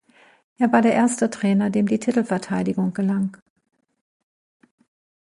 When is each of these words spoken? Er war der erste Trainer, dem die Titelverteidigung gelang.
Er 0.57 0.71
war 0.71 0.81
der 0.81 0.93
erste 0.95 1.29
Trainer, 1.29 1.69
dem 1.69 1.85
die 1.85 1.99
Titelverteidigung 1.99 2.91
gelang. 2.95 3.37